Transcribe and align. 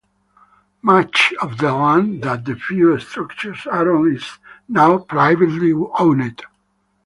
Much 0.81 1.31
of 1.43 1.59
the 1.59 1.71
land 1.71 2.23
that 2.23 2.43
the 2.43 2.55
few 2.55 2.97
structures 2.97 3.67
are 3.67 3.95
on 3.95 4.15
is 4.15 4.39
now 4.67 4.97
privately 4.97 5.73
owned. 5.99 6.41